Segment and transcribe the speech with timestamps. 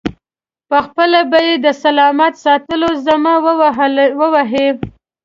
[0.69, 3.33] پخپله به یې د سلامت ساتلو ذمه
[4.19, 4.69] و وهي.